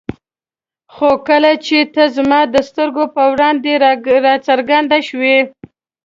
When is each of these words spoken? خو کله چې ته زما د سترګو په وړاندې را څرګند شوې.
خو 0.93 1.09
کله 1.27 1.51
چې 1.65 1.77
ته 1.93 2.03
زما 2.17 2.39
د 2.53 2.55
سترګو 2.69 3.03
په 3.15 3.23
وړاندې 3.31 3.73
را 4.27 4.33
څرګند 4.47 4.91
شوې. 5.07 5.37